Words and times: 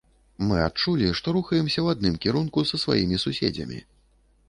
Мы 0.45 0.55
адчулі, 0.67 1.09
што 1.19 1.35
рухаемся 1.37 1.73
ў 1.81 1.87
адным 1.99 2.19
кірунку 2.25 2.67
са 2.73 2.83
сваімі 2.85 3.25
суседзямі. 3.29 3.79